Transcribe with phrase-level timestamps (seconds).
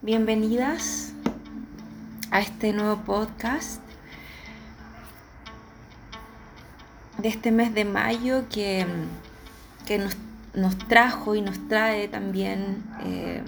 [0.00, 1.12] bienvenidas
[2.30, 3.82] a este nuevo podcast
[7.18, 8.86] de este mes de mayo que,
[10.54, 13.42] nos, trajo y nos trae también eh,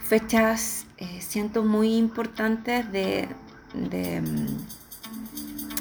[0.00, 3.28] fechas, eh, siento muy importantes de,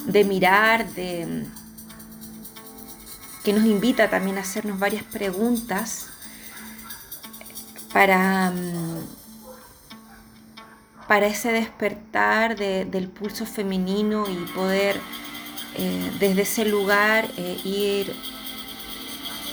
[0.05, 1.47] de mirar, de
[3.43, 6.12] que nos invita también a hacernos varias preguntas
[7.93, 9.07] para, mm,
[11.07, 14.99] para ese despertar del pulso femenino y poder
[15.75, 18.13] eh, desde ese lugar eh, ir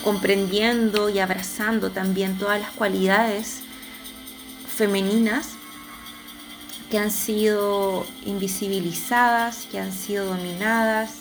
[0.03, 3.61] comprendiendo y abrazando también todas las cualidades
[4.67, 5.51] femeninas
[6.91, 11.19] que han sido invisibilizadas, que han sido dominadas,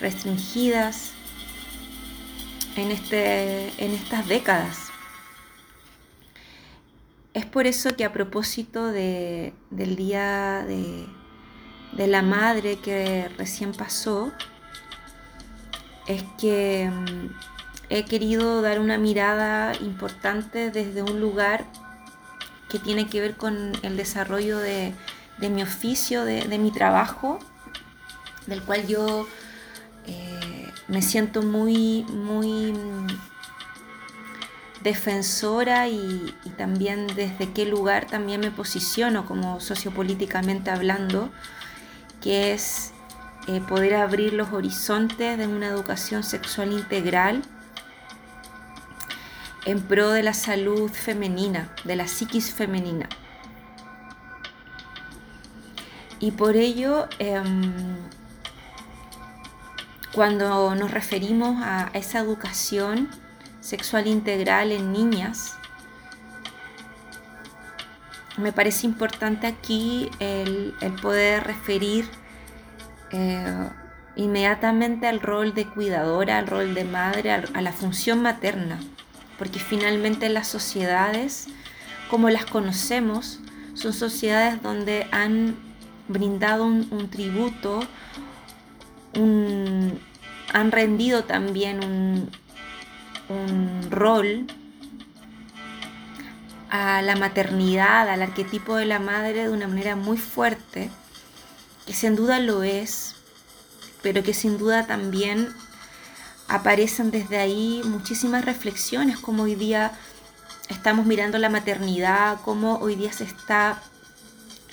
[0.00, 1.12] restringidas
[2.76, 4.91] en, este, en estas décadas.
[7.34, 14.32] Es por eso que a propósito del Día de, la Madre que recién pasó,
[16.06, 17.28] es que mm,
[17.88, 21.64] he querido dar una mirada importante desde un lugar
[22.68, 24.92] que tiene que ver con el desarrollo de,
[25.38, 27.38] mi oficio, de, mi trabajo,
[28.46, 29.26] del cual yo
[30.06, 33.06] eh, me siento muy, muy mm,
[34.82, 41.30] defensora y, también desde qué lugar también me posiciono como sociopolíticamente hablando,
[42.20, 42.92] que es
[43.48, 47.42] eh, poder abrir los horizontes de una educación sexual integral
[49.64, 53.08] en pro de la salud femenina, de la psiquis femenina.
[56.18, 57.72] Y por ello, em,
[60.12, 63.08] cuando nos referimos a esa educación,
[63.62, 65.56] sexual integral en niñas.
[68.36, 72.06] Me parece importante aquí el, poder referir
[73.12, 73.68] eh,
[74.16, 78.80] inmediatamente al rol de cuidadora, al rol de madre, a, la función materna,
[79.38, 81.46] porque finalmente las sociedades,
[82.10, 83.40] como las conocemos,
[83.74, 85.56] son sociedades donde han
[86.08, 87.80] brindado un, tributo,
[89.14, 92.30] han rendido también un,
[93.32, 94.46] un rol
[96.70, 100.90] a la maternidad, al arquetipo de la madre de una manera muy fuerte,
[101.86, 103.14] que sin duda lo es,
[104.02, 105.48] pero que sin duda también
[106.48, 109.92] aparecen desde ahí muchísimas reflexiones, como hoy día
[110.68, 113.82] estamos mirando la maternidad, cómo hoy día se está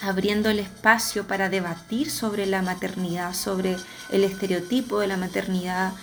[0.02, 3.78] abriendo el espacio para debatir sobre la maternidad, sobre
[4.09, 5.94] el estereotipo de la maternidad,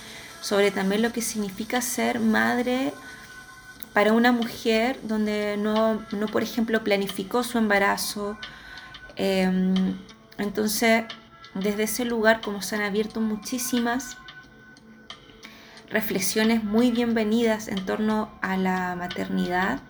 [0.40, 2.92] sobre también lo que significa ser madre
[3.92, 8.38] para una mujer donde no, por ejemplo, planificó su embarazo.
[9.16, 9.96] Em,
[10.36, 11.04] entonces,
[11.54, 14.18] desde ese lugar, como se han abierto muchísimas
[15.88, 19.80] reflexiones muy bienvenidas en torno a la maternidad,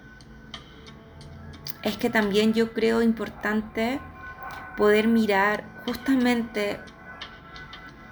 [1.82, 4.00] es que también yo creo importante
[4.76, 6.78] poder mirar justamente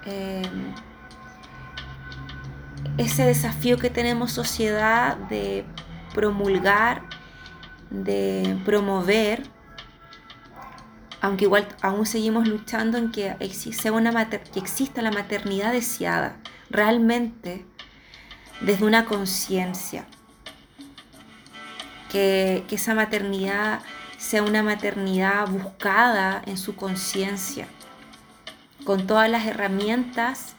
[0.05, 0.73] em,
[2.97, 5.65] ese desafío que tenemos sociedad de
[6.13, 7.03] promulgar,
[7.89, 9.43] de promover,
[11.21, 16.37] aunque igual aún seguimos luchando en que, exista, una que exista la maternidad deseada,
[16.69, 17.65] realmente
[18.61, 20.05] desde una conciencia,
[22.11, 23.81] que, que esa maternidad
[24.17, 27.67] sea una maternidad buscada en su conciencia,
[28.85, 30.54] con todas las herramientas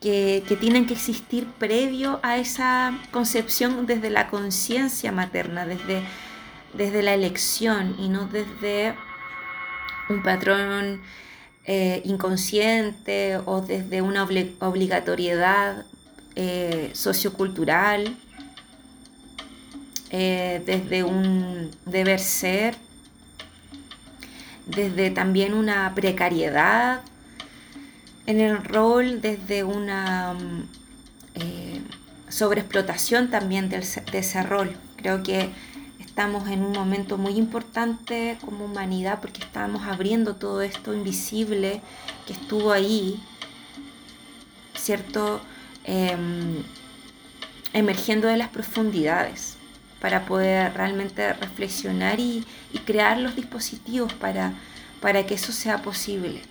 [0.00, 6.02] que, tienen que existir previo a esa concepción desde la conciencia materna, desde,
[6.74, 8.94] desde la elección y no desde
[10.08, 11.02] un patrón
[11.64, 14.24] eh, inconsciente o desde una
[14.60, 15.84] obligatoriedad
[16.36, 18.16] eh, sociocultural,
[20.10, 22.76] eh, desde un deber ser,
[24.66, 27.02] desde también una precariedad
[28.28, 30.68] en el rol desde una mm,
[31.36, 31.80] eh,
[32.28, 34.76] sobreexplotación también de ese rol.
[34.96, 35.48] Creo que
[35.98, 41.80] estamos en un momento muy importante como humanidad porque estamos abriendo todo esto invisible
[42.26, 43.18] que estuvo ahí,
[44.74, 45.40] ¿cierto?
[45.84, 46.62] Em,
[47.72, 49.56] emergiendo de las profundidades
[50.02, 52.44] para poder realmente reflexionar y,
[52.84, 54.52] crear los dispositivos para,
[55.00, 56.42] para que eso sea posible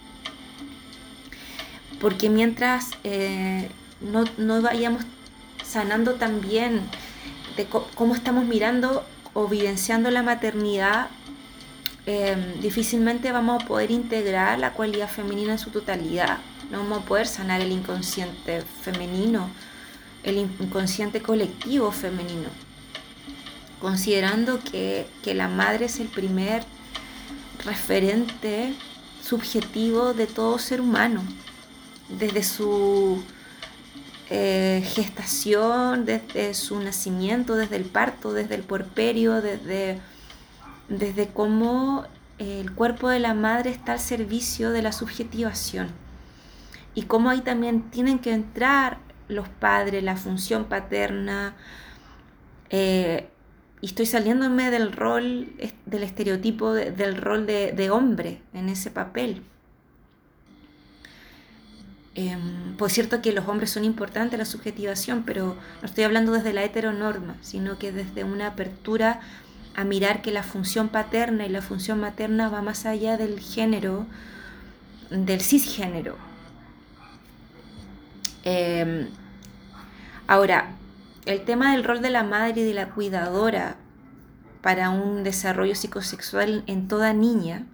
[2.00, 3.70] porque mientras eh,
[4.02, 5.04] no, vayamos
[5.64, 6.82] sanando también
[7.56, 9.04] de cómo estamos mirando
[9.34, 11.10] o vivenciando la maternidad,
[12.06, 16.38] em, difícilmente vamos a poder integrar la cualidad femenina en su totalidad.
[16.72, 19.50] No vamos a poder sanar el inconsciente femenino,
[20.24, 22.50] el inconsciente colectivo femenino,
[23.82, 26.64] considerando que, que la madre es el primer
[27.66, 28.74] referente
[29.22, 31.22] subjetivo de todo ser humano,
[32.10, 33.24] desde su
[34.30, 40.00] eh, gestación, desde su nacimiento, desde el parto, desde el puerperio, desde,
[40.90, 42.06] desde cómo
[42.40, 45.90] el cuerpo de la madre está al servicio de la subjetivación
[46.94, 51.56] y cómo ahí también tienen que entrar los padres, la función paterna.
[52.70, 53.30] Eh,
[53.82, 55.54] y estoy saliéndome del rol,
[55.86, 59.44] del estereotipo del rol de hombre en ese papel.
[62.18, 66.52] Em, por cierto que los hombres son importantes la subjetivación, pero no estoy hablando desde
[66.52, 69.20] la heteronorma, sino que desde una apertura
[69.76, 74.08] a mirar que la función paterna y la función materna va más allá del género,
[75.12, 76.18] del cisgénero.
[78.44, 79.10] Em,
[80.26, 80.72] ahora,
[81.28, 83.76] el tema del rol de la madre y de la cuidadora
[84.64, 87.68] para un desarrollo psicosexual en toda niña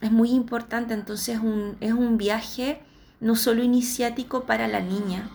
[0.00, 1.40] es muy importante, entonces
[1.80, 2.82] es un viaje
[3.20, 5.28] no solo iniciático para la niña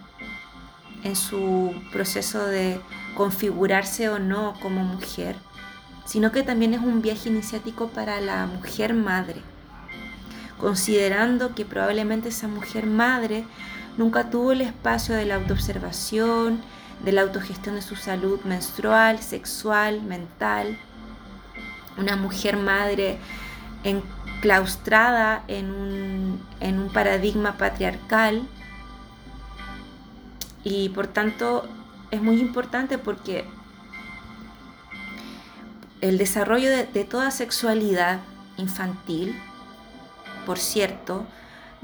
[1.04, 2.80] en su proceso de
[3.16, 5.36] configurarse o no como mujer,
[6.06, 9.42] sino que también es un viaje iniciático para la mujer madre,
[10.58, 13.46] considerando que probablemente esa mujer madre
[13.98, 16.62] nunca tuvo el espacio de la autoobservación,
[17.04, 20.78] de la autogestión de su salud menstrual, sexual, mental.
[21.98, 23.20] Una mujer madre
[24.44, 28.42] enclaustrada en un, en un paradigma patriarcal
[30.66, 31.66] y por tanto
[32.12, 33.46] es muy importante porque
[36.02, 38.20] el desarrollo de, toda sexualidad
[38.58, 39.34] infantil,
[40.46, 41.26] por cierto,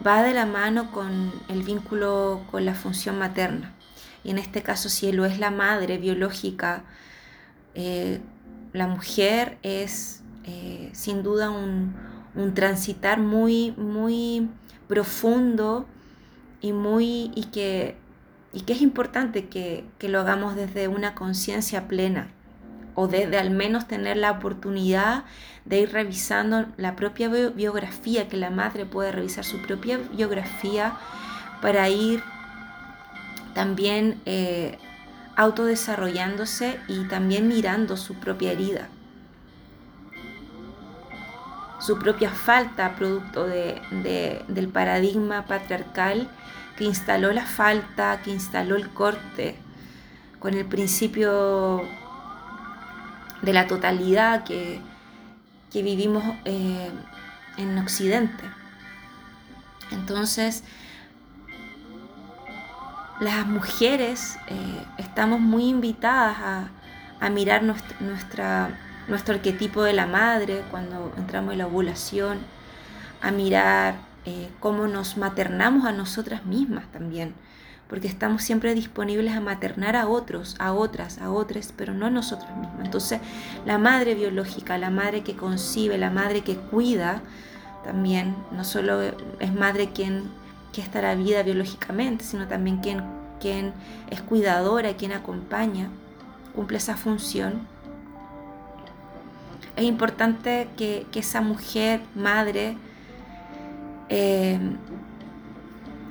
[0.06, 3.72] va de la mano con el vínculo con la función materna.
[4.26, 6.84] Y en este caso, si lo es la madre biológica,
[7.74, 8.20] eh,
[8.74, 12.09] la mujer es eh, sin duda un,
[12.54, 14.50] transitar muy, muy
[14.88, 15.86] profundo
[16.62, 17.98] y, muy, y, que,
[18.54, 22.28] y que es importante que, lo hagamos desde una conciencia plena
[22.96, 25.24] o desde al menos tener la oportunidad
[25.66, 30.98] de ir revisando la propia biografía, que la madre puede revisar su propia biografía
[31.62, 32.24] para ir
[33.54, 34.78] también eh,
[35.36, 38.90] autodesarrollándose y también mirando su propia herida
[41.80, 43.82] su propia falta producto de,
[44.48, 46.30] del paradigma patriarcal
[46.78, 49.58] que instaló la falta, que instaló el corte,
[50.40, 51.82] con el principio
[53.42, 54.82] de la totalidad que,
[55.74, 56.92] vivimos eh,
[57.58, 58.44] en Occidente.
[59.92, 60.64] Entonces,
[63.20, 66.70] las mujeres eh, estamos muy invitadas a,
[67.20, 68.70] a mirar nuestra
[69.10, 72.40] nuestro arquetipo de la madre cuando entramos en la ovulación,
[73.22, 73.96] a mirar
[74.26, 77.34] eh, cómo nos maternamos a nosotras mismas también,
[77.90, 82.10] porque estamos siempre disponibles a maternar a otros, a otras, a otras, pero no a
[82.10, 82.86] nosotros mismos.
[82.86, 83.20] Entonces,
[83.66, 87.22] la madre biológica, la madre que concibe, la madre que cuida,
[87.84, 90.30] también no solo es madre quien,
[90.72, 93.04] que está la vida biológicamente, sino también quien,
[93.40, 93.74] quien
[94.12, 95.90] es cuidadora, quien acompaña,
[96.54, 97.79] cumple esa función
[99.80, 102.78] es importante que, esa mujer, madre,
[104.10, 104.60] eh,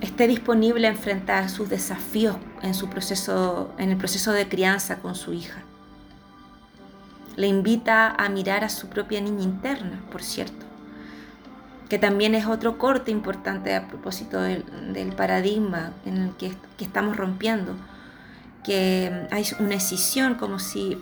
[0.01, 5.15] esté disponible a enfrentar sus desafíos en, su proceso, en el proceso de crianza con
[5.15, 5.61] su hija.
[7.37, 10.65] Le invita a mirar a su propia niña interna, por cierto,
[11.91, 14.65] que también es otro corte importante a propósito del,
[15.15, 17.75] paradigma en el que, que estamos rompiendo,
[18.65, 20.99] que hay una escisión como si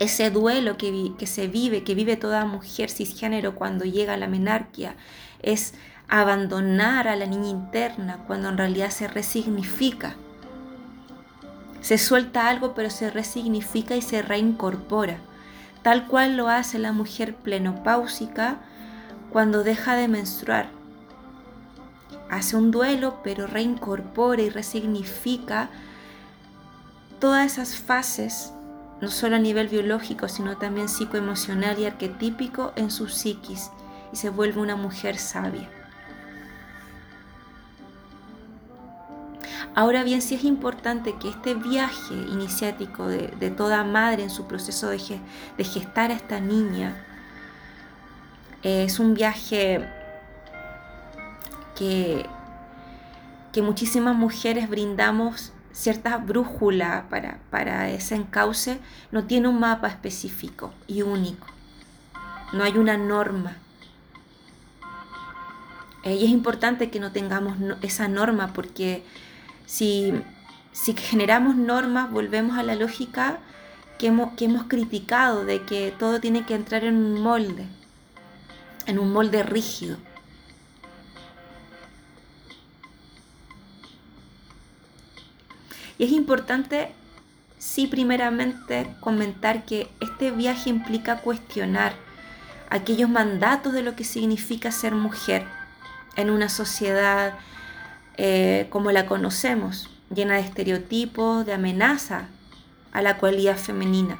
[0.00, 4.96] ese duelo que, se vive, que vive toda mujer cisgénero cuando llega a la menarquia,
[5.42, 5.74] es
[6.08, 10.16] abandonar a la niña interna cuando en realidad se resignifica.
[11.82, 15.18] Se suelta algo pero se resignifica y se reincorpora,
[15.82, 18.56] tal cual lo hace la mujer plenopáusica
[19.30, 20.70] cuando deja de menstruar.
[22.30, 25.68] Hace un duelo pero reincorpora y resignifica
[27.18, 28.54] todas esas fases
[29.00, 33.70] no solo a nivel biológico, sino también psicoemocional y arquetípico en su psiquis
[34.12, 35.68] y se vuelve una mujer sabia.
[39.74, 44.88] Ahora bien, sí es importante que este viaje iniciático de, toda madre en su proceso
[44.88, 44.98] de,
[45.64, 46.96] gestar a esta niña
[48.62, 49.88] eh, es un viaje
[51.76, 52.26] que,
[53.52, 58.80] que muchísimas mujeres brindamos cierta brújula para, para ese encauce,
[59.12, 61.46] no tiene un mapa específico y único.
[62.52, 63.56] No hay una norma.
[66.02, 69.04] Eh, y es importante que no tengamos esa norma porque
[69.66, 70.12] si,
[70.72, 73.38] si generamos normas, volvemos a la lógica
[73.98, 77.66] que hemos, que hemos criticado de que todo tiene que entrar en un molde,
[78.86, 79.98] en un molde rígido.
[86.00, 86.88] Y es importante,
[87.58, 91.92] sí, primeramente comentar que este viaje implica cuestionar
[92.70, 95.44] aquellos mandatos de lo que significa ser mujer
[96.16, 97.34] en una sociedad
[98.16, 102.28] eh, como la conocemos, llena de estereotipos, de amenaza
[102.92, 104.16] a la cualidad femenina.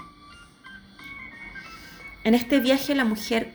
[2.24, 3.54] En este viaje la mujer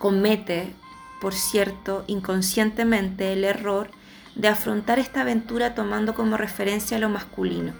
[0.00, 0.74] comete,
[1.20, 3.92] por cierto, inconscientemente el error
[4.36, 7.72] de afrontar esta aventura tomando como referencia lo masculino,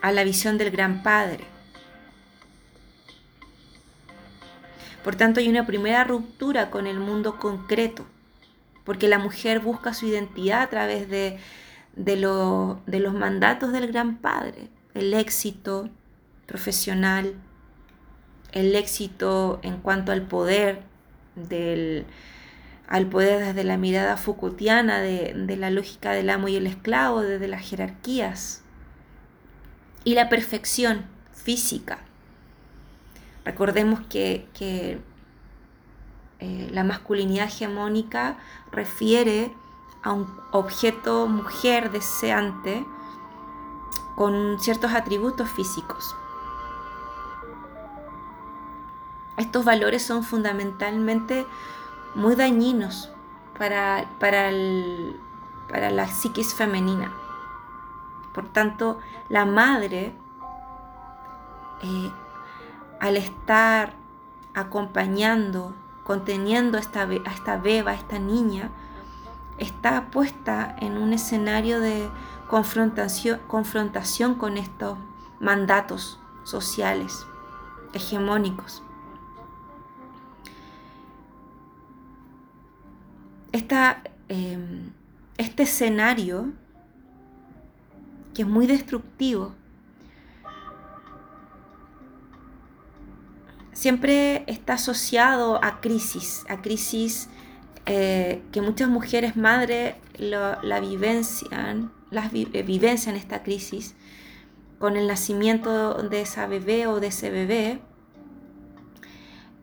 [0.00, 1.44] a la visión del gran padre.
[5.04, 8.06] Por tanto, hay una primera ruptura con el mundo concreto,
[8.84, 11.38] porque la mujer busca su identidad a través de,
[11.94, 15.90] de, los mandatos del gran padre, el éxito
[16.46, 17.34] profesional,
[18.52, 20.80] el éxito en cuanto al poder,
[21.34, 22.06] del,
[22.88, 27.22] al poder desde la mirada Foucaultiana de, de, la lógica del amo y el esclavo,
[27.22, 28.62] desde las jerarquías,
[30.04, 31.98] y la perfección física.
[33.44, 34.98] Recordemos que, que
[36.40, 38.36] eh, la masculinidad hegemónica
[38.70, 39.52] refiere
[40.02, 42.84] a un objeto mujer deseante
[44.16, 46.14] con ciertos atributos físicos.
[49.36, 51.46] Estos valores son fundamentalmente
[52.14, 53.10] muy dañinos
[53.58, 54.50] para, para,
[55.68, 57.12] para la psiquis femenina.
[58.32, 60.12] Por tanto, la madre,
[61.82, 62.10] eh,
[63.00, 63.92] al estar
[64.54, 68.70] acompañando conteniendo a esta, esta beba, a esta niña,
[69.58, 72.08] está puesta en un escenario de
[72.48, 74.98] confrontación, confrontación con estos
[75.40, 77.26] mandatos sociales
[77.92, 78.82] hegemónicos.
[84.28, 84.90] Em,
[85.38, 86.52] este escenario,
[88.34, 89.54] que es muy destructivo,
[93.72, 97.28] siempre está asociado a crisis, a crisis
[97.86, 103.94] eh, que muchas mujeres madres la vivencian, las eh, vivencian esta crisis
[104.80, 107.78] con el nacimiento de esa bebé o de ese bebé,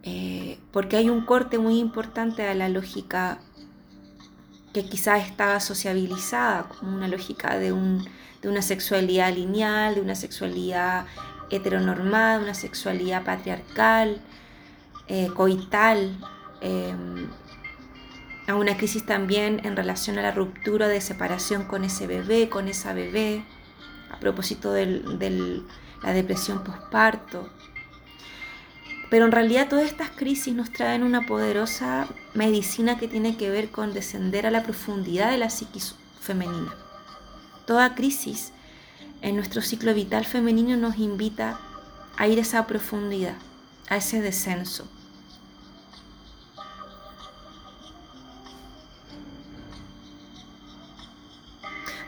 [0.03, 3.41] eh, porque hay un corte muy importante a la lógica
[4.73, 8.07] que quizás estaba sociabilizada como una lógica de, un,
[8.41, 11.05] de una sexualidad lineal, de una sexualidad
[11.49, 14.21] heteronormada, una sexualidad patriarcal,
[15.07, 16.17] eh, coital,
[16.61, 17.27] em,
[18.47, 22.67] a una crisis también en relación a la ruptura de separación con ese bebé, con
[22.67, 23.43] esa bebé,
[24.09, 25.63] a propósito de
[26.03, 27.49] la depresión posparto.
[29.11, 33.69] Pero en realidad todas estas crisis nos traen una poderosa medicina que tiene que ver
[33.69, 36.73] con descender a la profundidad de la psiquis femenina.
[37.65, 38.53] Toda crisis
[39.21, 41.59] en nuestro ciclo vital femenino nos invita
[42.15, 43.35] a ir a esa profundidad,
[43.89, 44.87] a ese descenso.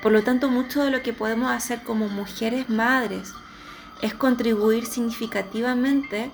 [0.02, 3.34] Por lo tanto, mucho de lo que podemos hacer como mujeres madres
[4.02, 6.32] es contribuir significativamente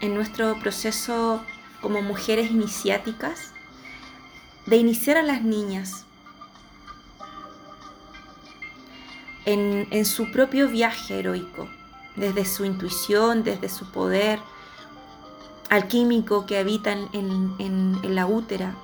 [0.00, 1.42] en nuestro proceso
[1.80, 3.52] como mujeres iniciáticas
[4.66, 6.04] de iniciar a las niñas
[9.46, 11.68] en, su propio viaje heroico,
[12.16, 14.38] desde su intuición, desde su poder
[15.70, 18.74] alquímico que habita en, en la útera,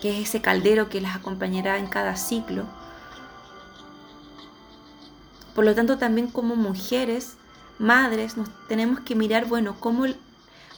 [0.00, 2.64] que es ese caldero que las acompañará en cada ciclo.
[5.54, 7.36] Por lo tanto, también como mujeres,
[7.78, 10.06] madres, nos tenemos que mirar, bueno, cómo,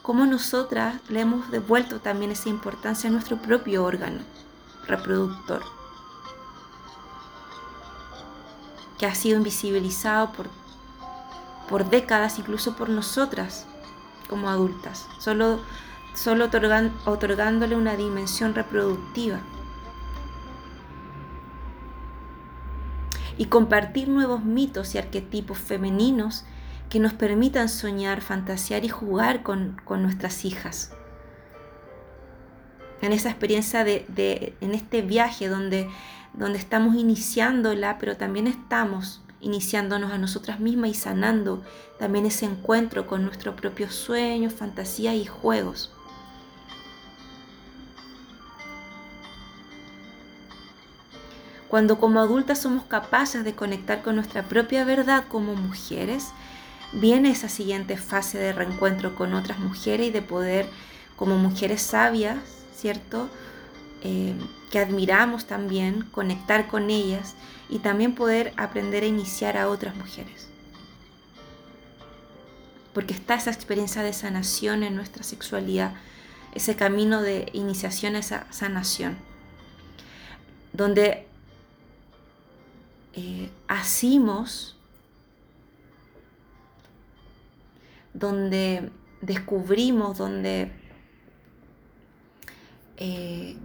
[0.02, 4.21] cómo nosotras le hemos devuelto también esa importancia a nuestro propio órgano
[4.87, 5.62] reproductor.
[8.99, 10.49] que ha sido invisibilizado por,
[11.69, 13.67] por décadas, incluso por nosotras
[14.28, 15.07] como adultas.
[15.19, 15.61] Solo,
[16.14, 16.50] solo
[17.07, 19.38] otorgándole una dimensión reproductiva.
[23.38, 26.45] Y compartir nuevos mitos y arquetipos femeninos
[26.88, 30.92] que nos permitan soñar, fantasear y jugar con, nuestras hijas.
[33.00, 35.88] En esa experiencia de, en este viaje donde,
[36.35, 41.62] donde estamos iniciándola, pero también estamos iniciándonos a nosotras mismas y sanando
[41.99, 45.92] también ese encuentro con nuestros propios sueños, fantasías y juegos.
[51.68, 56.33] Cuando como adultas somos capaces de conectar con nuestra propia verdad como mujeres,
[56.92, 60.66] viene esa siguiente fase de reencuentro con otras mujeres y de poder,
[61.16, 62.38] como mujeres sabias,
[62.75, 63.28] ¿cierto?
[64.02, 64.35] Eh,
[64.71, 67.35] que admiramos también, conectar con ellas
[67.68, 70.49] y también poder aprender a iniciar a otras mujeres.
[72.92, 75.92] Porque está esa experiencia de sanación en nuestra sexualidad,
[76.54, 79.16] ese camino de iniciación a esa sanación,
[80.73, 81.26] donde
[83.14, 84.78] eh, asimos,
[88.19, 90.73] donde descubrimos, donde
[92.97, 93.57] eh,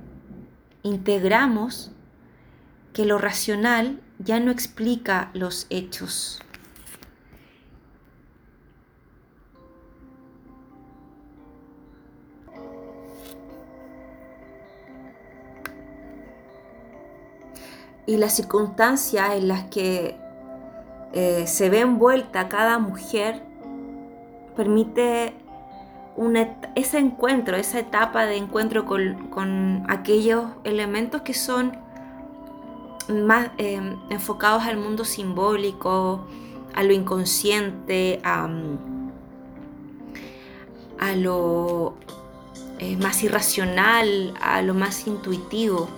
[0.83, 1.91] integramos
[2.93, 6.39] que lo racional ya no explica los hechos.
[18.05, 20.17] y las circunstancias en las que
[21.13, 23.41] eh, se ve envuelta cada mujer
[24.55, 25.33] permite
[26.75, 31.77] ese encuentro, esa etapa de encuentro con, aquellos elementos que son
[33.09, 36.25] más eh, enfocados al mundo simbólico,
[36.73, 38.47] a lo inconsciente, a,
[41.15, 41.95] lo
[42.79, 45.89] eh, más irracional, a lo más intuitivo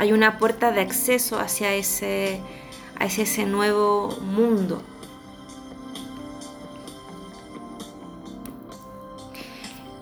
[0.00, 2.40] hay una puerta de acceso hacia ese,
[2.98, 4.80] hacia ese nuevo mundo.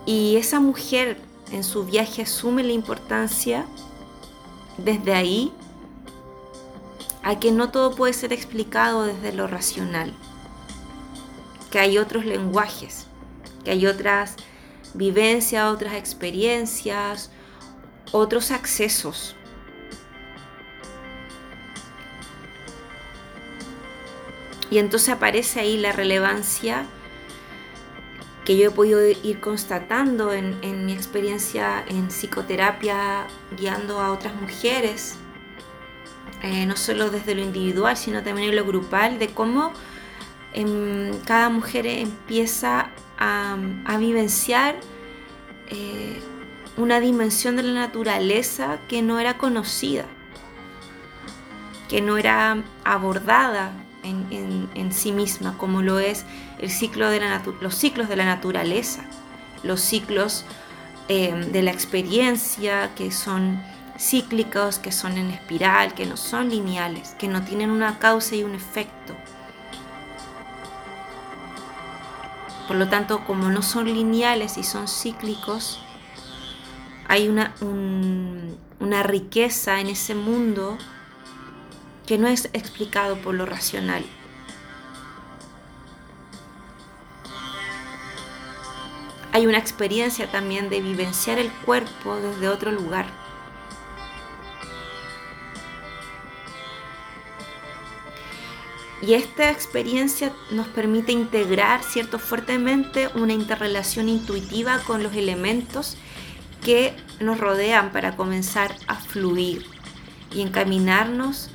[0.08, 1.20] Y esa mujer
[1.52, 3.66] en su viaje asume la importancia
[4.78, 5.52] desde ahí
[7.22, 10.14] a que no todo puede ser explicado desde lo racional,
[11.70, 13.06] que hay otros lenguajes,
[13.66, 14.36] que hay otras
[14.94, 17.30] vivencias, otras experiencias,
[18.10, 19.36] otros accesos.
[24.70, 26.86] Y entonces aparece ahí la relevancia
[28.48, 35.16] que yo he podido ir constatando en, mi experiencia en psicoterapia guiando a otras mujeres,
[36.42, 39.70] eh, no solo desde lo individual, sino también en lo grupal, de cómo
[40.54, 43.58] em, cada mujer empieza a,
[43.98, 44.76] vivenciar
[45.68, 46.18] eh,
[46.78, 50.06] una dimensión de la naturaleza que no era conocida,
[51.90, 53.72] que no era abordada
[54.08, 56.24] en, sí misma, como lo es
[56.58, 59.04] el ciclo de la los ciclos de la naturaleza,
[59.62, 60.44] los ciclos
[61.08, 63.62] eh, de la experiencia que son
[63.98, 68.44] cíclicos, que son en espiral, que no son lineales, que no tienen una causa y
[68.44, 69.14] un efecto.
[72.68, 75.80] Por lo tanto, como no son lineales y son cíclicos,
[77.08, 77.54] hay una,
[78.78, 80.76] una riqueza en ese mundo
[82.08, 84.02] que no es explicado por lo racional.
[89.32, 93.04] Hay una experiencia también de vivenciar el cuerpo desde otro lugar.
[99.02, 105.98] Y esta experiencia nos permite integrar, cierto, fuertemente una interrelación intuitiva con los elementos
[106.64, 109.66] que nos rodean para comenzar a fluir
[110.32, 111.50] y encaminarnos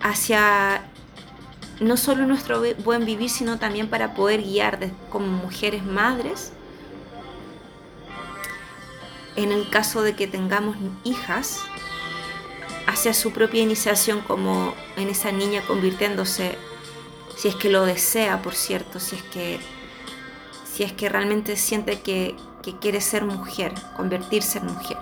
[0.00, 0.82] hacia
[1.80, 6.52] no solo nuestro buen vivir, sino también para poder guiar como mujeres madres.
[9.36, 11.60] En el caso de que tengamos hijas,
[12.86, 16.58] hacia su propia iniciación como en esa niña convirtiéndose,
[17.36, 19.60] si es que lo desea, por cierto, si es que,
[20.70, 24.98] si es que realmente siente que, que quiere ser mujer, convertirse en mujer.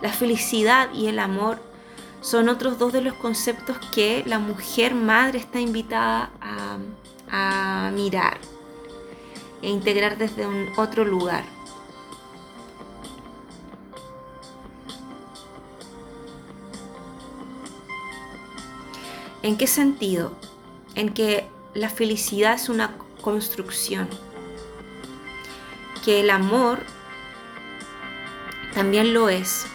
[0.00, 1.60] La felicidad y el amor
[2.20, 6.78] son otros dos de los conceptos que la mujer madre está invitada a,
[7.92, 8.38] mirar
[9.60, 11.44] e integrar desde un otro lugar.
[19.42, 20.32] ¿En qué sentido?
[20.94, 24.08] En que la felicidad es una construcción.
[26.04, 26.78] que el amor
[28.72, 29.66] también lo es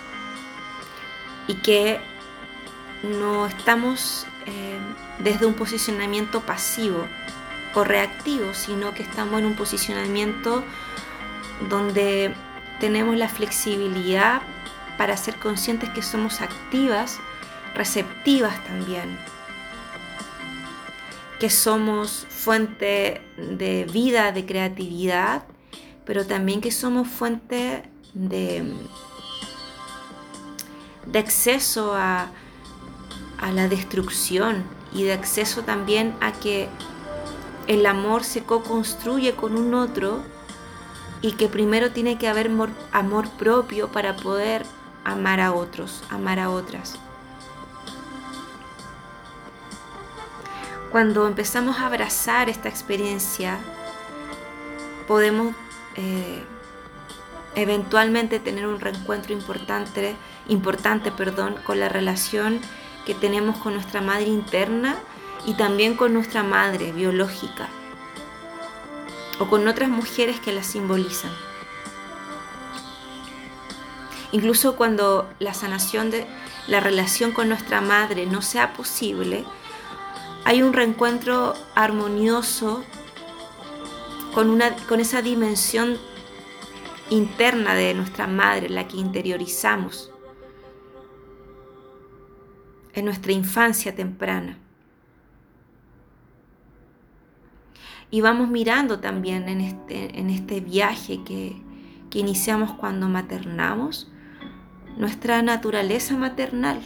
[1.47, 1.99] y que
[3.03, 4.79] no estamos eh,
[5.19, 7.05] desde un posicionamiento pasivo
[7.75, 10.63] o reactivo, sino que estamos en un posicionamiento
[11.69, 12.33] donde
[12.79, 14.41] tenemos la flexibilidad
[14.97, 17.19] para ser conscientes que somos activas,
[17.73, 19.17] receptivas también,
[21.39, 25.43] que somos fuente de vida, de creatividad,
[26.05, 28.71] pero también que somos fuente de,
[31.07, 32.29] de acceso a,
[33.43, 36.69] a la destrucción y de acceso también a que
[37.67, 40.23] el amor se co-construye con un otro
[41.21, 42.49] y que primero tiene que haber
[42.91, 44.65] amor, propio para poder
[45.03, 46.95] amar a otros, amar a otras.
[50.89, 53.57] Cuando empezamos a abrazar esta experiencia,
[55.05, 55.53] podemos
[55.95, 56.43] eh,
[57.55, 60.15] eventualmente tener un reencuentro importante,
[60.47, 62.61] importante perdón, con la relación
[63.05, 64.97] que tenemos con nuestra madre interna
[65.45, 67.67] y también con nuestra madre biológica
[69.39, 71.31] o con otras mujeres que la simbolizan.
[74.31, 76.25] Incluso cuando la sanación de
[76.67, 79.45] la relación con nuestra madre no sea posible,
[80.45, 82.83] hay un reencuentro armonioso
[84.33, 85.99] con, una, con esa dimensión
[87.09, 90.12] interna de nuestra madre, la que interiorizamos
[92.93, 94.57] en nuestra infancia temprana.
[98.11, 101.55] Y vamos mirando también en este, en este viaje que,
[102.09, 104.11] que iniciamos cuando maternamos,
[104.97, 106.79] nuestra naturaleza maternal,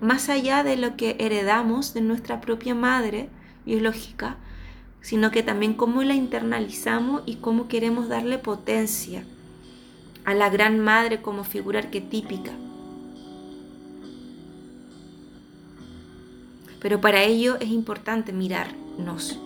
[0.00, 3.28] más allá de lo que heredamos de nuestra propia madre
[3.66, 4.36] biológica,
[5.00, 9.24] sino que también cómo la internalizamos y cómo queremos darle potencia
[10.24, 12.52] a la gran madre como figura arquetípica.
[16.80, 19.38] Pero para ello es importante mirarnos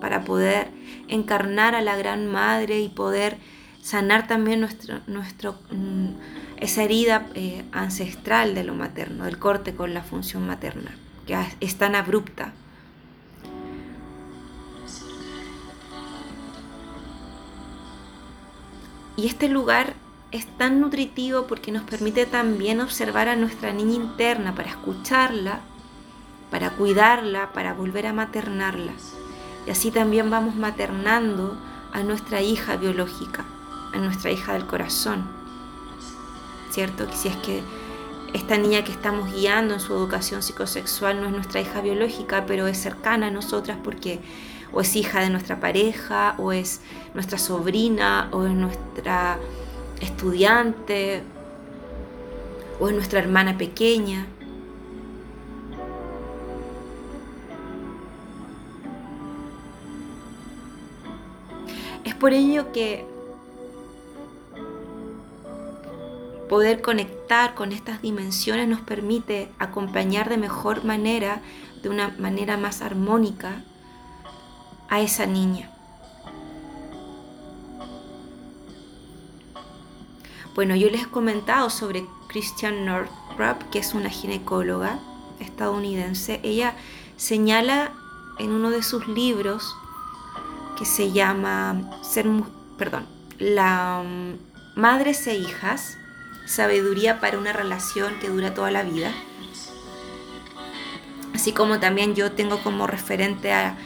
[0.00, 0.68] para poder
[1.08, 3.38] encarnar a la gran madre y poder
[3.82, 4.60] sanar también
[5.06, 6.08] nuestro, mm,
[6.58, 10.94] esa herida eh, ancestral de lo materno, del corte con la función materna,
[11.26, 12.52] que es tan abrupta.
[19.16, 19.94] Y este lugar
[20.30, 25.60] es tan nutritivo porque nos permite también observar a nuestra niña interna para escucharla,
[26.50, 28.92] para cuidarla, para volver a maternarla.
[29.66, 31.56] Y así también vamos maternando
[31.92, 33.44] a nuestra hija biológica,
[33.92, 35.28] a nuestra hija del corazón.
[36.70, 37.06] ¿Cierto?
[37.06, 37.62] Que si es que
[38.34, 42.66] esta niña que estamos guiando en su educación psicosexual no es nuestra hija biológica, pero
[42.66, 44.20] es cercana a nosotras porque
[44.72, 46.80] o es hija de nuestra pareja, o es
[47.14, 49.38] nuestra sobrina, o es nuestra
[50.00, 51.22] estudiante,
[52.78, 54.26] o es nuestra hermana pequeña.
[62.18, 63.06] Por ello que
[66.48, 71.42] poder conectar con estas dimensiones nos permite acompañar de mejor manera,
[71.82, 73.62] de una manera más armónica,
[74.88, 75.70] a esa niña.
[80.54, 84.98] Bueno, yo les he comentado sobre Christian Northrup, que es una ginecóloga
[85.38, 86.40] estadounidense.
[86.42, 86.74] Ella
[87.16, 87.92] señala
[88.38, 89.76] en uno de sus libros
[90.78, 92.26] que se llama ser,
[92.76, 93.06] perdón,
[93.38, 95.98] la mm, Madres e Hijas,
[96.46, 99.12] Sabiduría para una relación que dura toda la vida.
[101.34, 103.76] Así como también yo tengo como referente a,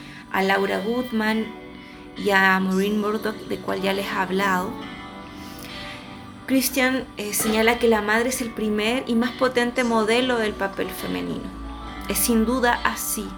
[0.42, 1.44] Laura Goodman
[2.16, 4.70] y a Maureen Murdoch, de cual ya les he hablado.
[6.46, 10.88] Christian eh, señala que la madre es el primer y más potente modelo del papel
[10.88, 11.50] femenino.
[12.08, 13.28] Es sin duda así,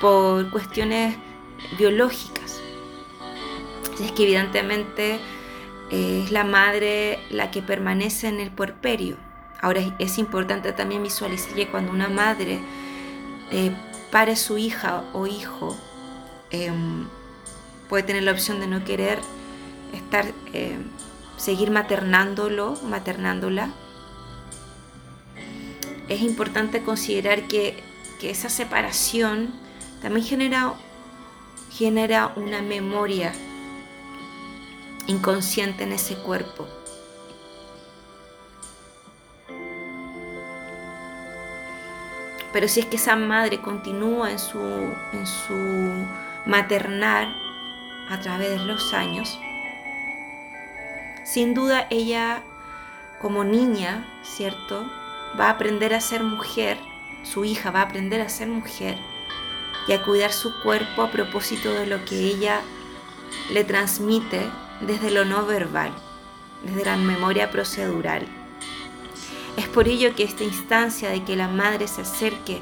[0.00, 1.16] por cuestiones
[1.78, 2.60] biológicas.
[4.00, 5.18] Es que evidentemente
[5.90, 9.16] eh, es la madre la que permanece en el puerperio.
[9.60, 12.60] Ahora es importante también visualizar que cuando una madre
[13.50, 13.72] eh,
[14.10, 15.76] pare su hija o hijo,
[16.50, 17.06] em,
[17.88, 19.18] puede tener la opción de no querer
[19.92, 20.84] estar, em,
[21.36, 23.70] seguir maternándolo, maternándola.
[26.08, 27.82] Es importante considerar que,
[28.20, 29.54] que esa separación
[30.02, 30.74] también genera
[31.76, 33.32] genera una memoria
[35.08, 36.68] inconsciente en ese cuerpo.
[42.52, 46.06] Pero si es que esa madre continúa en su, en su
[46.46, 47.26] maternar
[48.08, 49.36] a través de los años,
[51.24, 52.44] sin duda ella
[53.20, 54.88] como niña, ¿cierto?
[55.38, 56.78] Va a aprender a ser mujer,
[57.24, 58.96] su hija va a aprender a ser mujer
[59.86, 62.60] y a cuidar su cuerpo a propósito de lo que ella
[63.50, 64.48] le transmite
[64.80, 65.92] desde lo no verbal,
[66.64, 68.26] desde la memoria procedural.
[69.56, 72.60] Es por ello que esta instancia de que la madre se acerque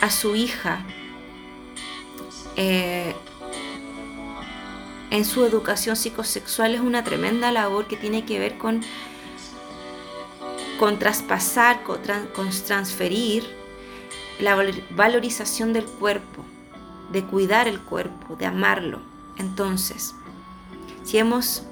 [0.00, 0.84] a su hija
[2.56, 3.14] eh,
[5.10, 8.82] en su educación psicosexual es una tremenda labor que tiene que ver con,
[10.78, 12.00] con traspasar, con,
[12.34, 13.63] con transferir
[14.40, 14.56] la
[14.90, 16.44] valorización del cuerpo,
[17.12, 19.00] de cuidar el cuerpo, de amarlo.
[19.36, 20.14] Entonces,
[21.04, 21.62] si hemos,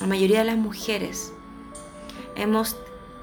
[0.00, 1.32] la mayoría de las mujeres,
[2.36, 2.76] hemos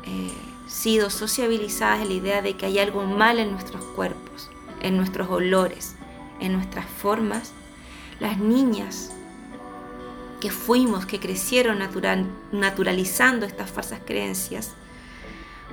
[0.03, 0.31] eh,
[0.67, 4.49] sido sociabilizadas en la idea de que hay algo mal en nuestros cuerpos,
[4.81, 5.95] en nuestros olores,
[6.39, 7.51] en nuestras formas,
[8.19, 9.11] las niñas
[10.39, 11.79] que fuimos, que crecieron
[12.51, 14.73] naturalizando estas falsas creencias,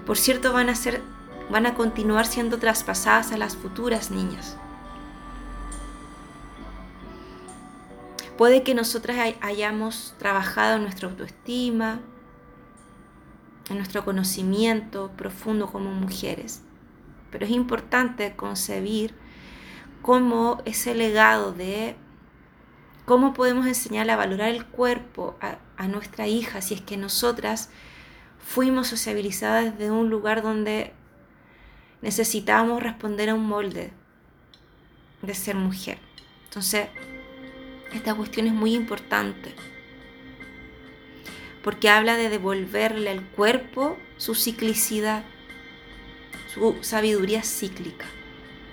[0.06, 1.02] por cierto van a, ser,
[1.50, 4.56] van a continuar siendo traspasadas a las futuras niñas.
[8.36, 12.00] Puede que nosotras hayamos trabajado en nuestra autoestima,
[13.70, 16.62] en nuestro conocimiento profundo como mujeres,
[17.30, 19.14] pero es importante concebir
[20.02, 21.96] cómo ese legado de
[23.06, 27.70] cómo podemos enseñarle a valorar el cuerpo a, a nuestra hija si es que nosotras
[28.38, 30.92] fuimos sociabilizadas desde un lugar donde
[32.04, 33.90] necesitábamos responder a un molde
[35.22, 35.98] de ser mujer.
[36.44, 36.88] Entonces,
[37.94, 39.54] esta cuestión es muy importante
[41.62, 45.24] porque habla de devolverle al cuerpo su ciclicidad,
[46.52, 48.04] su sabiduría cíclica,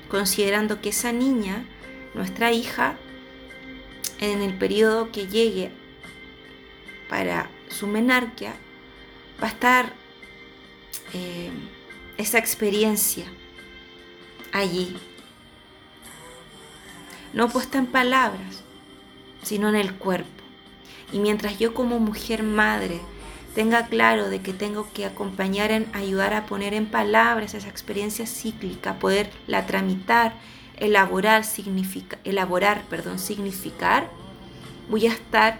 [0.10, 1.64] considerando que esa niña,
[2.14, 2.98] nuestra hija,
[4.20, 5.72] en el periodo que llegue
[7.08, 8.56] para su menarquia,
[9.42, 9.94] va a estar
[11.14, 11.50] eh,
[12.22, 13.26] esa experiencia
[14.54, 14.96] allí,
[17.34, 18.64] no puesta en palabras,
[19.42, 20.30] sino en el cuerpo.
[21.12, 23.02] Y mientras yo como mujer madre
[23.56, 28.26] tenga claro de que tengo que acompañar en ayudar a poner en palabras esa experiencia
[28.26, 30.34] cíclica, poderla tramitar,
[30.78, 34.10] elaborar, significa, elaborar, perdón, significar,
[34.90, 35.60] voy a estar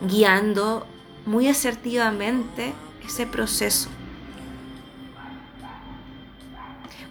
[0.00, 0.86] guiando
[1.24, 2.72] muy asertivamente
[3.04, 3.88] ese proceso.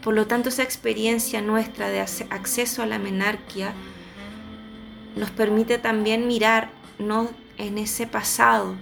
[0.05, 3.73] Por lo tanto, esa experiencia nuestra de acceso a la menarquia
[5.15, 8.75] nos permite también mirar no en ese pasado,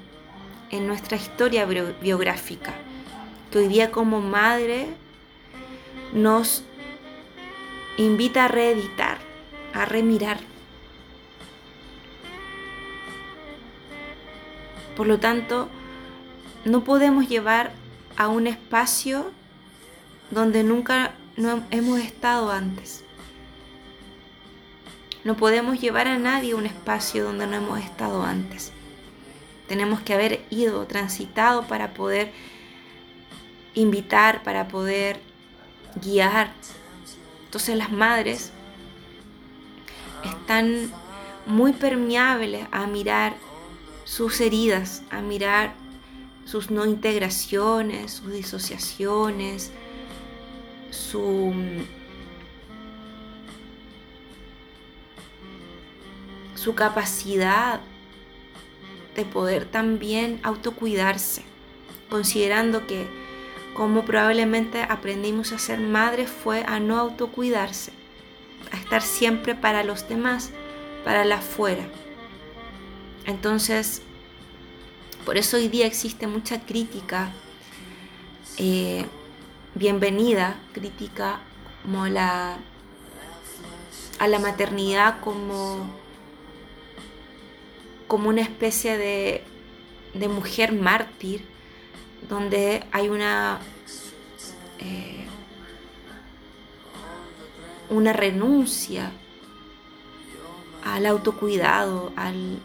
[0.70, 2.74] en nuestra historia biográfica,
[3.50, 4.88] que hoy día como madre
[6.12, 6.66] nos
[7.96, 9.18] invita a reeditar,
[9.74, 10.42] a remirar.
[14.98, 15.70] Por lo tanto,
[16.66, 17.72] no podemos llevar
[18.18, 19.32] a un espacio
[20.34, 23.04] donde nunca no hemos estado antes.
[25.24, 28.72] No podemos llevar a nadie a un espacio donde no hemos estado antes.
[29.68, 32.32] Tenemos que haber ido, transitado para poder
[33.74, 35.20] invitar, para poder
[36.02, 36.52] guiar.
[37.46, 38.52] Entonces las madres
[40.26, 40.92] están
[41.46, 43.36] muy permeables a mirar
[44.04, 45.74] sus heridas, a mirar
[46.46, 49.72] sus no integraciones, sus disociaciones,
[50.94, 51.54] su,
[56.56, 57.82] su capacidad
[59.16, 61.44] de poder también autocuidarse,
[62.10, 63.08] considerando que
[63.74, 67.92] como probablemente aprendimos a ser madres fue a no autocuidarse,
[68.72, 70.52] a estar siempre para los demás,
[71.04, 71.86] para la afuera.
[73.26, 74.02] Entonces,
[75.26, 77.32] por eso hoy día existe mucha crítica,
[78.58, 79.06] eh,
[79.76, 81.40] bienvenida, crítica
[81.82, 82.58] como la,
[84.20, 85.90] a la maternidad como,
[88.08, 89.44] como una especie de,
[90.14, 91.46] de mujer mártir,
[92.30, 93.60] donde hay una,
[94.80, 95.26] eh,
[97.90, 99.12] una renuncia
[100.86, 102.60] al autocuidado, al,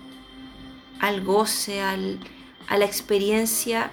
[1.00, 2.20] al goce, al,
[2.66, 3.92] a la experiencia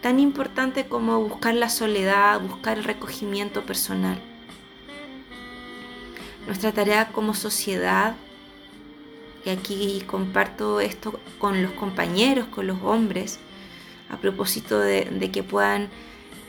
[0.00, 4.20] tan importante como buscar la soledad, buscar el recogimiento personal.
[6.46, 8.14] Nuestra tarea como sociedad,
[9.44, 13.38] y aquí comparto esto con los compañeros, con los hombres,
[14.10, 15.88] a propósito de, que puedan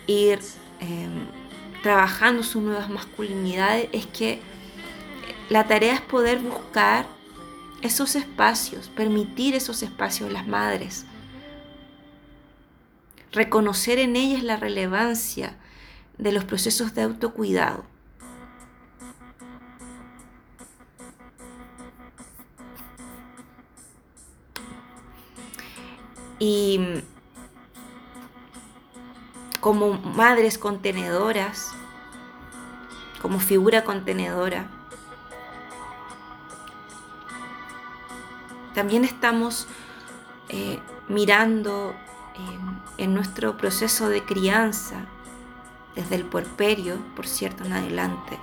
[0.08, 0.40] ir
[0.80, 1.28] em,
[1.84, 4.40] trabajando sus nuevas masculinidades, es que
[5.50, 7.06] la tarea es poder buscar
[7.82, 11.06] esos espacios, permitir esos espacios las madres,
[13.32, 15.58] reconocer en ellas la relevancia
[16.18, 17.86] de los procesos de autocuidado.
[26.40, 26.80] Y
[29.60, 31.74] como madres contenedoras,
[33.22, 34.70] como figura contenedora,
[38.74, 39.68] también estamos
[40.48, 41.94] eh, mirando
[42.98, 45.06] en nuestro proceso de crianza,
[45.96, 48.40] desde el puerperio, por cierto, en adelante.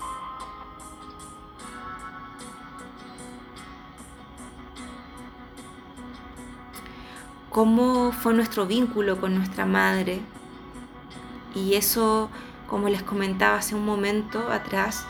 [7.50, 10.20] Cómo fue nuestro vínculo con nuestra madre.
[11.54, 12.28] Y eso,
[12.66, 15.06] como les comentaba hace un momento atrás,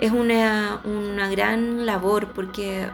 [0.00, 2.90] es una, una gran labor porque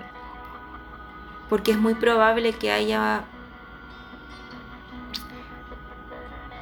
[1.50, 3.24] porque es muy probable que haya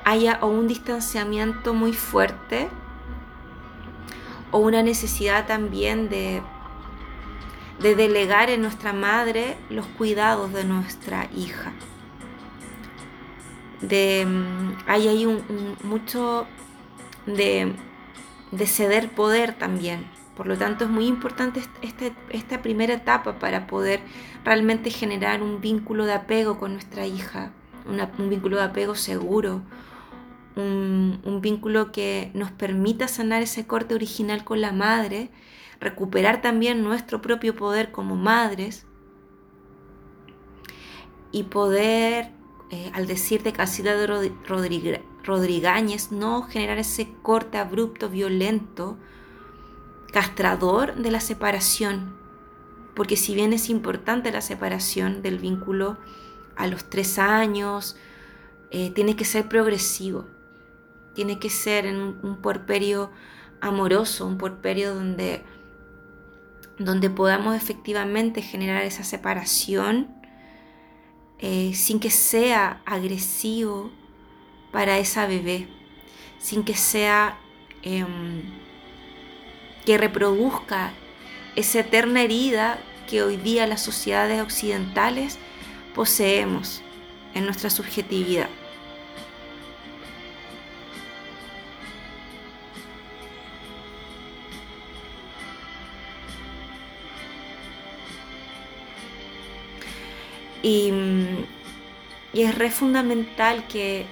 [0.08, 2.68] haya o un distanciamiento muy fuerte
[4.50, 6.42] o una necesidad también de,
[7.80, 11.72] de delegar en nuestra madre los cuidados de nuestra hija.
[13.80, 15.44] De, mm, hay ahí
[15.82, 16.46] mucho
[17.26, 17.74] de,
[18.50, 21.60] de ceder poder también por lo tanto, es muy importante
[22.30, 23.98] esta primera etapa para poder
[24.44, 27.50] realmente generar un vínculo de apego con nuestra hija,
[27.84, 29.62] un vínculo de apego seguro,
[30.58, 35.30] un, vínculo que nos permita sanar ese corte original con la madre,
[35.80, 38.86] recuperar también nuestro propio poder como madres
[41.30, 42.32] y poder,
[42.70, 48.98] eh, al decir de Casida de Rodríguez, no generar ese corte abrupto, violento,
[50.12, 52.16] castrador de la separación,
[52.96, 55.98] porque si bien es importante la separación del vínculo
[56.56, 57.96] a los tres años,
[58.70, 60.26] eh, tiene que ser progresivo,
[61.18, 63.10] tiene que ser en un, puerperio
[63.60, 65.42] amoroso, un puerperio donde,
[66.78, 70.14] donde podamos efectivamente generar esa separación
[71.40, 73.90] eh, sin que sea agresivo
[74.70, 75.66] para esa bebé,
[76.38, 77.36] sin que sea...
[77.82, 78.42] Em,
[79.84, 80.92] que reproduzca
[81.56, 82.78] esa eterna herida
[83.08, 85.36] que hoy día las sociedades occidentales
[85.96, 86.80] poseemos
[87.34, 88.50] en nuestra subjetividad.
[100.68, 100.92] Y,
[102.34, 104.04] es re fundamental que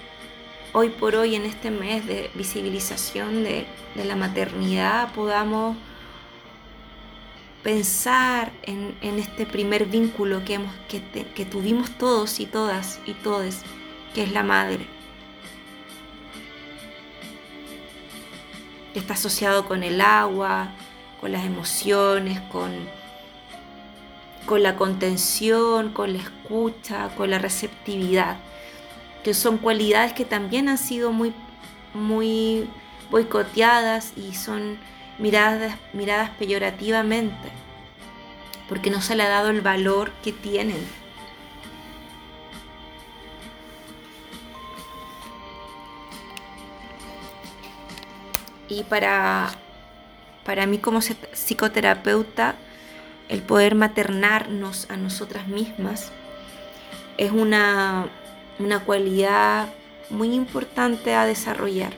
[0.72, 5.76] hoy por hoy, en este mes de visibilización de la maternidad podamos
[7.62, 10.60] pensar en, este primer vínculo que,
[11.34, 13.62] que, tuvimos todos y todas y todes,
[14.14, 14.86] que es la madre.
[18.94, 20.70] está asociado con el agua,
[21.20, 22.72] con las emociones, con,
[24.46, 28.36] con la contención, con la escucha, con la receptividad,
[29.24, 31.34] que son cualidades que también han sido muy,
[31.92, 32.68] muy
[33.10, 34.78] boicoteadas y son
[35.18, 37.50] miradas, miradas peyorativamente,
[38.68, 40.78] porque no se le ha dado el valor que tienen.
[48.68, 49.50] Y para,
[50.44, 52.56] para mí como psicoterapeuta,
[53.28, 56.12] el poder maternarnos a nosotras mismas
[57.18, 58.08] es una,
[58.58, 59.68] una cualidad
[60.10, 61.92] muy importante a desarrollar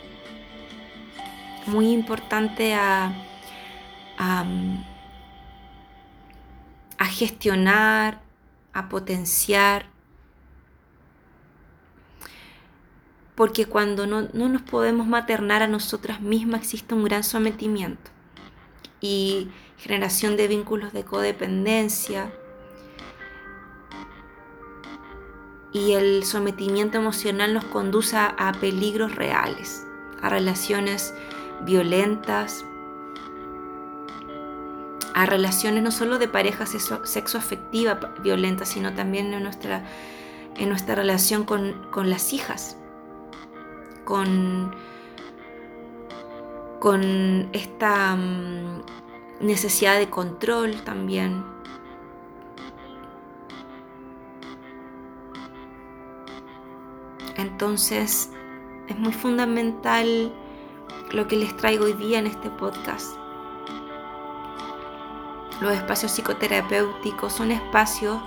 [1.68, 3.12] muy importante a,
[4.18, 4.44] a,
[7.06, 8.20] gestionar,
[8.72, 9.86] a potenciar,
[13.34, 18.10] porque cuando no, no, nos podemos maternar a nosotras mismas existe un gran sometimiento.
[19.00, 19.48] Y
[19.78, 22.32] generación de vínculos de codependencia
[25.72, 29.86] y el sometimiento emocional nos conduce a peligros reales,
[30.20, 31.14] a relaciones
[31.64, 32.64] violentas,
[35.14, 39.84] a relaciones no solo de pareja sexoafectiva violenta, sino también en nuestra,
[40.56, 42.76] en nuestra relación con, las hijas,
[44.04, 44.74] con,
[46.80, 48.82] con esta mm,
[49.40, 51.44] necesidad de control también.
[57.36, 58.30] Entonces
[58.88, 60.32] es muy fundamental
[61.12, 63.16] lo que les traigo hoy día en este podcast.
[65.60, 68.20] Los espacios psicoterapéuticos son espacios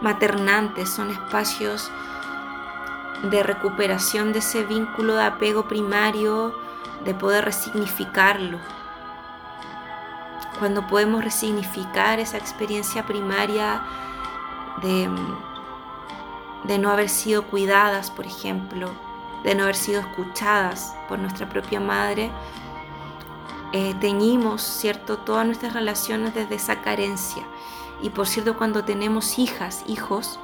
[0.00, 1.90] maternantes, son espacios
[3.30, 6.54] de recuperación de ese vínculo de apego primario,
[7.04, 8.58] de poder resignificarlo.
[10.64, 13.82] Cuando podemos resignificar esa experiencia primaria
[14.80, 15.10] de,
[16.64, 18.88] de no haber sido cuidadas, por ejemplo,
[19.42, 22.30] de no haber sido escuchadas por nuestra propia madre,
[23.74, 27.42] eh, teñimos, ¿cierto?, todas nuestras relaciones desde esa carencia.
[28.00, 30.40] Y por cierto, cuando tenemos hijas, hijos,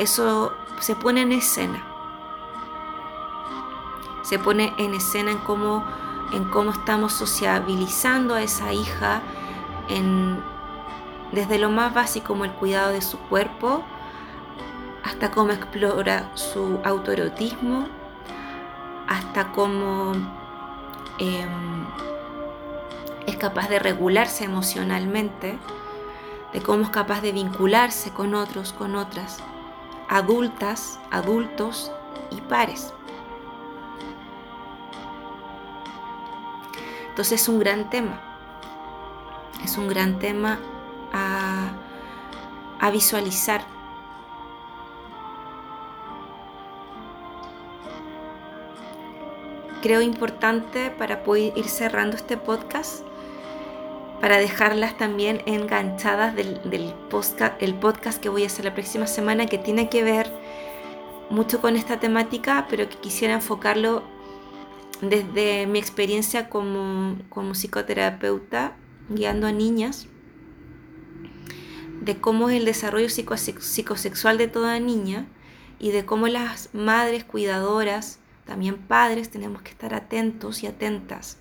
[0.00, 1.80] eso se pone en escena
[4.22, 5.84] se pone en escena en cómo,
[6.32, 9.22] en cómo estamos sociabilizando a esa hija
[9.88, 10.42] en,
[11.32, 13.82] desde lo más básico como el cuidado de su cuerpo
[15.04, 17.86] hasta cómo explora su autoerotismo,
[19.06, 20.12] hasta cómo
[21.18, 21.86] em,
[23.26, 25.58] es capaz de regularse emocionalmente,
[26.52, 29.38] de cómo es capaz de vincularse con otros, con otras,
[30.08, 31.92] adultas, adultos
[32.30, 32.94] y pares.
[37.10, 38.33] Entonces es un gran tema,
[39.64, 40.58] es un gran tema
[41.12, 41.80] a,
[42.92, 43.64] visualizar.
[49.82, 53.02] Creo importante para poder ir cerrando este podcast,
[54.20, 59.06] para dejarlas también enganchadas del, del podcast, el podcast que voy a hacer la próxima
[59.06, 60.30] semana, que tiene que ver
[61.30, 64.02] mucho con esta temática, pero que quisiera enfocarlo
[65.00, 67.16] desde mi experiencia como,
[67.54, 68.76] psicoterapeuta
[69.08, 70.06] guiando a niñas,
[72.00, 75.26] de cómo es el desarrollo psicosexual de toda niña
[75.78, 81.38] y de cómo las madres cuidadoras, también padres, tenemos que estar atentos y atentas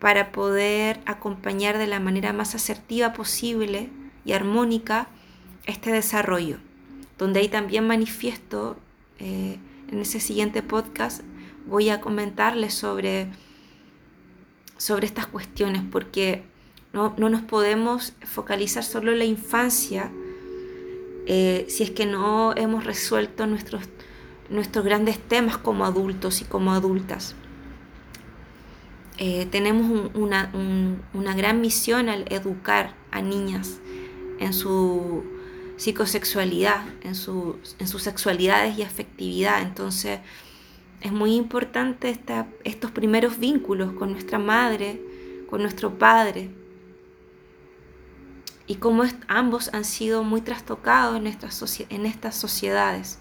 [0.00, 3.88] para poder acompañar de la manera más asertiva posible
[4.24, 5.08] y armónica
[5.66, 6.58] este desarrollo,
[7.16, 8.76] donde ahí también manifiesto
[9.18, 9.58] eh,
[9.90, 11.22] en ese siguiente podcast
[11.66, 13.28] voy a comentarles sobre,
[14.84, 16.42] sobre estas cuestiones, porque
[16.92, 20.10] no, nos podemos focalizar solo en la infancia
[21.26, 23.84] eh, si es que no hemos resuelto nuestros,
[24.50, 27.34] nuestros grandes temas como adultos y como adultas.
[29.16, 30.52] Eh, tenemos una,
[31.14, 33.80] una, gran misión al educar a niñas
[34.38, 35.24] en su
[35.78, 37.14] psicosexualidad, en,
[37.78, 39.62] en sus sexualidades y afectividad.
[39.62, 40.20] Entonces,
[41.04, 42.18] es muy importante
[42.64, 45.02] estos primeros vínculos con nuestra madre,
[45.50, 46.48] con nuestro padre,
[48.66, 51.26] y cómo ambos han sido muy trastocados en,
[51.90, 53.18] en estas sociedades.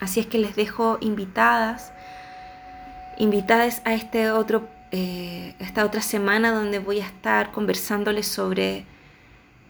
[0.00, 1.94] Así es que les dejo invitadas,
[3.16, 8.84] invitadas a este otro, eh, esta otra semana donde voy a estar conversándoles sobre,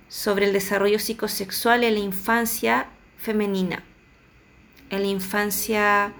[0.09, 3.85] sobre el desarrollo psicosexual en la infancia femenina
[4.93, 6.13] en la infancia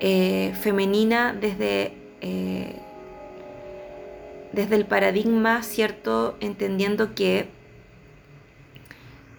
[0.00, 2.76] eh, femenina desde, eh,
[4.52, 6.36] desde el paradigma, ¿cierto?
[6.40, 7.48] Entendiendo que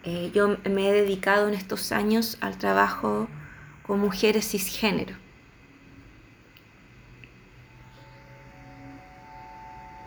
[0.03, 3.29] eh, yo me he dedicado en estos años al trabajo
[3.83, 5.15] con mujeres cisgénero.